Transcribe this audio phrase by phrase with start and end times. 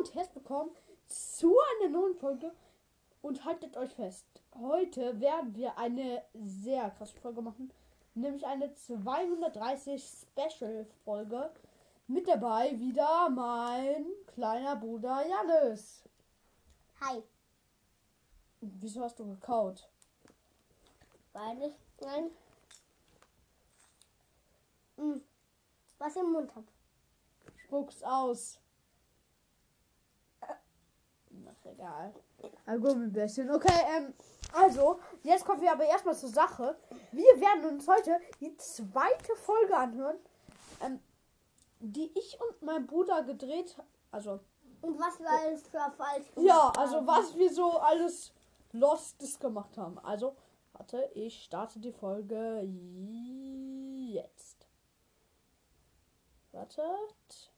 [0.00, 0.70] und herzlich willkommen
[1.08, 2.54] zu einer neuen Folge.
[3.20, 7.70] Und haltet euch fest, heute werden wir eine sehr krasse Folge machen.
[8.14, 11.50] Nämlich eine 230 Special-Folge.
[12.06, 16.02] Mit dabei wieder mein kleiner Bruder Janis.
[17.02, 17.22] Hi.
[18.62, 19.86] Wieso hast du gekaut?
[21.34, 22.30] Weil ich ein
[24.96, 25.20] mm,
[25.98, 26.68] was im Mund habe.
[27.66, 28.58] Spuck's aus.
[31.72, 32.12] Egal.
[32.66, 33.50] Ein Gummibärchen.
[33.50, 34.14] Okay, ähm,
[34.52, 36.76] also, jetzt kommen wir aber erstmal zur Sache.
[37.12, 40.16] Wir werden uns heute die zweite Folge anhören,
[40.82, 41.00] ähm,
[41.80, 43.76] die ich und mein Bruder gedreht
[44.10, 44.40] Also,
[44.82, 47.06] Und was wir alles für falsch ja, gemacht also haben.
[47.06, 48.32] was wir so alles
[48.72, 49.98] Lostes gemacht haben.
[50.00, 50.34] Also,
[50.72, 52.68] warte, ich starte die Folge
[54.12, 54.66] jetzt.
[56.52, 57.49] Wartet.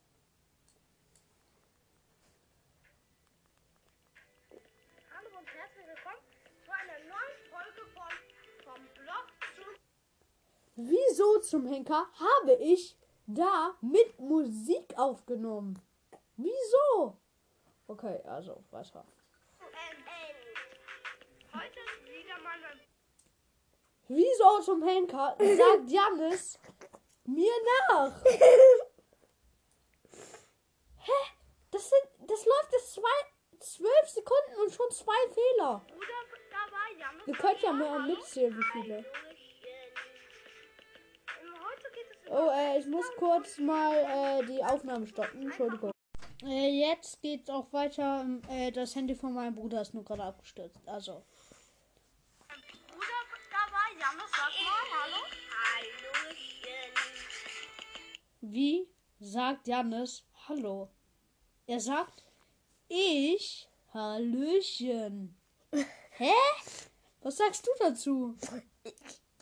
[10.75, 15.79] Wieso zum Henker habe ich da mit Musik aufgenommen?
[16.35, 17.17] Wieso?
[17.87, 19.05] Okay, also weiter.
[19.59, 20.35] NN.
[21.53, 22.79] Heute ist wieder mal mein
[24.07, 26.59] Wieso zum Henker sagt Janis
[27.25, 27.53] mir
[27.89, 28.23] nach?
[30.97, 31.11] Hä?
[31.69, 33.09] Das sind, das läuft jetzt zwei,
[33.59, 35.85] zwölf Sekunden und schon zwei Fehler.
[37.27, 39.05] Ihr könnt ja mal mitzählen, wie viele.
[42.29, 45.43] Oh, äh, ich muss kurz mal äh, die Aufnahme stoppen.
[45.43, 45.91] Entschuldigung.
[46.43, 48.25] Äh, jetzt geht's auch weiter.
[48.49, 50.81] Äh, das Handy von meinem Bruder ist nur gerade abgestürzt.
[50.87, 51.23] Also.
[52.87, 55.21] Bruder dabei, Janus, sag mal Hallo.
[55.65, 56.93] Hallöchen.
[58.41, 58.87] Wie
[59.19, 60.89] sagt Janis Hallo?
[61.65, 62.25] Er sagt
[62.87, 65.37] Ich Hallöchen.
[66.17, 66.33] Hä?
[67.21, 68.35] Was sagst du dazu?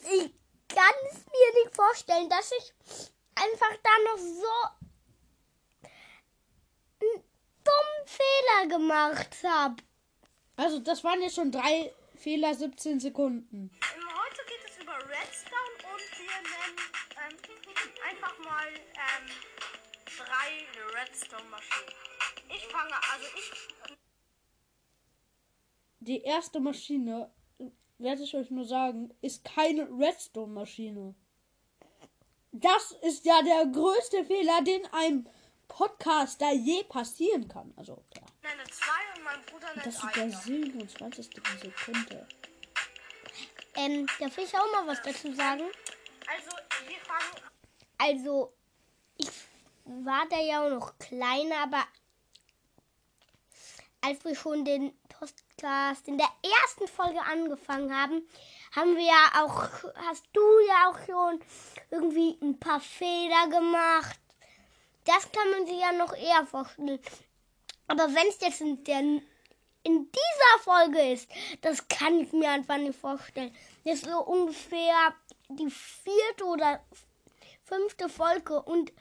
[0.04, 0.32] Ich
[0.76, 2.74] kann es mir nicht vorstellen, dass ich
[3.36, 4.56] einfach da noch so
[7.00, 7.24] einen
[7.64, 9.76] dummen Fehler gemacht habe.
[10.58, 13.72] Also, das waren jetzt schon drei Fehler, 17 Sekunden.
[13.74, 16.78] Ähm, Heute geht es über Redstone und wir nennen
[17.18, 17.38] ähm,
[18.10, 19.28] einfach mal ähm,
[20.18, 21.96] drei Redstone-Maschinen.
[22.50, 23.52] Ich fange, also ich
[26.00, 27.32] Die erste Maschine,
[28.02, 31.16] werde ich euch nur sagen, ist keine Redstone-Maschine.
[32.52, 35.28] Das ist ja der größte Fehler, den einem
[35.68, 37.74] Podcaster je passieren kann.
[37.78, 38.22] Also, ja.
[38.50, 40.32] nenne zwei und mein Bruder nennt Das ist der eine.
[40.32, 41.30] 27.
[41.62, 42.28] Sekunde.
[43.76, 45.64] Ähm, darf ich auch mal was dazu sagen?
[46.28, 46.52] Also
[46.88, 47.50] wir fangen
[47.98, 48.54] Also,
[49.18, 49.30] ich
[49.86, 51.84] war da ja auch noch kleiner, aber
[54.02, 54.94] als wir schon den
[55.62, 58.28] Podcast in der ersten Folge angefangen haben,
[58.76, 59.64] haben wir ja auch,
[60.08, 61.40] hast du ja auch schon
[61.92, 64.20] irgendwie ein paar Fehler gemacht.
[65.06, 67.00] Das kann man sich ja noch eher vorstellen.
[67.88, 69.22] Aber wenn es jetzt in, der, in
[69.84, 71.30] dieser Folge ist,
[71.62, 73.56] das kann ich mir einfach nicht vorstellen.
[73.84, 75.14] Das ist so ungefähr
[75.50, 76.84] die vierte oder
[77.64, 78.92] fünfte Folge und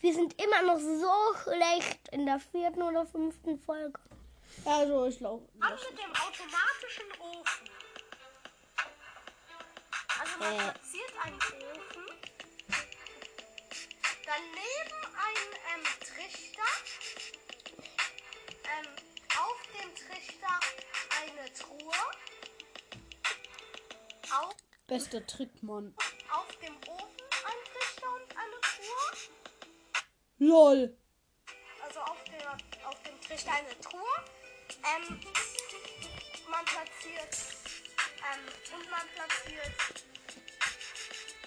[0.00, 3.98] wir sind immer noch so schlecht in der vierten oder fünften Folge.
[4.64, 5.48] Also, ich glaube.
[5.60, 7.70] an mit dem automatischen Ofen.
[10.20, 10.58] Also man Äh.
[10.58, 12.06] platziert einen Ofen,
[14.26, 16.70] daneben einen ähm, Trichter,
[18.64, 18.86] ähm,
[19.38, 20.60] auf dem Trichter
[21.22, 22.00] eine Truhe,
[24.30, 24.54] auf,
[24.86, 25.94] Bester Trick, Mann.
[26.30, 29.30] auf dem Ofen ein Trichter und eine Truhe,
[30.38, 30.96] LOL.
[31.82, 32.52] also auf, der,
[32.86, 34.24] auf dem Trichter eine Truhe.
[34.82, 35.20] Ähm,
[36.48, 37.36] man platziert
[38.32, 39.76] ähm, und man platziert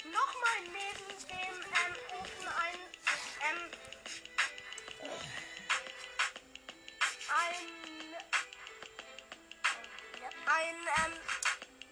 [0.05, 2.79] nochmal neben dem ähm, Ofen ein
[3.49, 3.61] ähm,
[7.29, 7.68] ein
[10.45, 11.13] ein ähm,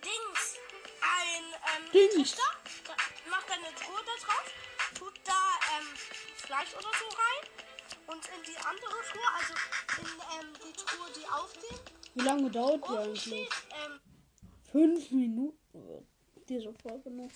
[0.04, 0.60] Dings
[1.02, 1.44] ein
[1.76, 2.14] ähm, Dings.
[2.36, 2.52] Trichter,
[2.86, 2.96] da,
[3.30, 4.46] macht eine Truhe da drauf,
[4.98, 5.88] tut da ähm,
[6.38, 7.44] Fleisch oder so rein
[8.08, 9.54] und in die andere Truhe, also
[12.14, 13.50] Wie lange dauert die eigentlich?
[13.86, 14.00] ähm,
[14.72, 16.06] Fünf Minuten wird
[16.48, 17.30] diese Folge noch.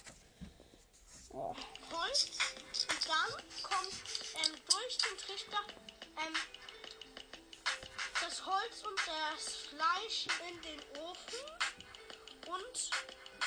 [1.30, 1.54] Oh.
[1.92, 2.30] Holz
[2.90, 3.32] und dann
[3.62, 3.94] kommt
[4.44, 5.58] ähm, durch den Trichter
[6.18, 6.34] ähm,
[8.22, 11.40] das Holz und das Fleisch in den Ofen
[12.48, 12.90] und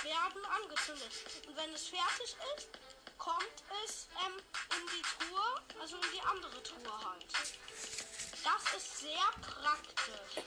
[0.05, 1.13] werden angezündet.
[1.47, 2.69] Und wenn es fertig ist,
[3.17, 4.37] kommt es ähm,
[4.77, 7.27] in die Truhe, also in die andere Truhe halt.
[8.45, 10.45] Das ist sehr praktisch.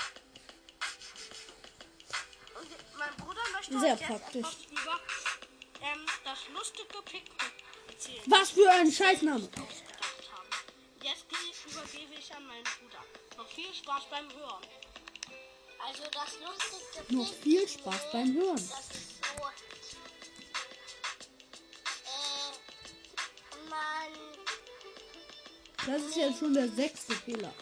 [2.60, 4.42] Und mein Bruder möchte Sehr euch jetzt praktisch.
[4.46, 5.00] etwas über
[5.82, 7.32] ähm, das lustige Picknick
[7.88, 8.22] erzählen.
[8.28, 9.50] Was für ein Scheißname.
[11.04, 13.04] Jetzt gehe- übergebe ich an meinen Bruder.
[13.38, 14.64] Noch viel Spaß beim Hören.
[15.80, 18.56] Also das lustigste Noch viel Spaß beim Hören.
[18.56, 19.48] Das ist so.
[22.06, 24.12] Äh, man.
[25.88, 27.54] Das ist jetzt schon der sechste Fehler.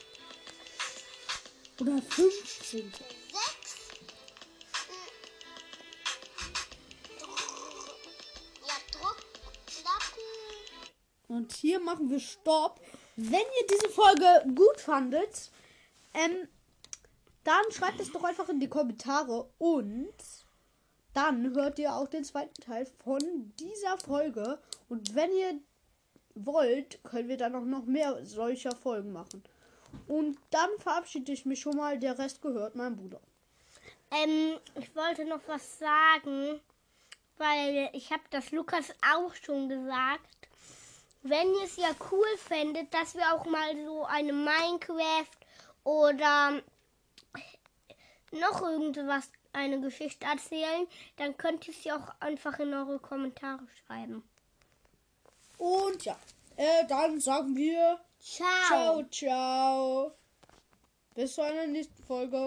[1.79, 2.91] Oder 15.
[11.29, 12.81] Und hier machen wir Stopp.
[13.15, 15.51] Wenn ihr diese Folge gut fandet,
[16.13, 16.47] ähm,
[17.43, 20.13] dann schreibt es doch einfach in die Kommentare und
[21.13, 24.59] dann hört ihr auch den zweiten Teil von dieser Folge.
[24.89, 25.59] Und wenn ihr
[26.33, 29.43] wollt, können wir dann auch noch mehr solcher Folgen machen.
[30.07, 31.99] Und dann verabschiede ich mich schon mal.
[31.99, 33.21] Der Rest gehört meinem Bruder.
[34.11, 36.59] Ähm, ich wollte noch was sagen,
[37.37, 40.48] weil ich habe das Lukas auch schon gesagt.
[41.21, 45.29] Wenn ihr es ja cool fändet, dass wir auch mal so eine Minecraft
[45.83, 46.61] oder
[48.31, 50.87] noch irgendwas, eine Geschichte erzählen,
[51.17, 54.23] dann könnt ihr es ja auch einfach in eure Kommentare schreiben.
[55.57, 56.17] Und ja,
[56.55, 58.67] äh, dann sagen wir Ciao.
[58.67, 60.11] ciao, ciao.
[61.15, 62.37] Bis zu einer nächsten Folge.